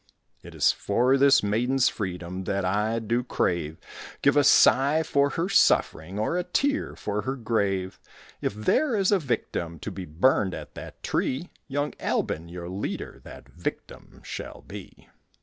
[0.41, 3.77] "It is for this maiden's freedom That I do crave;
[4.23, 7.99] Give a sigh for her suffering Or a tear for her grave.
[8.41, 13.21] If there is a victim To be burned at that tree, Young Albon, your leader,
[13.23, 15.07] That victim shall be."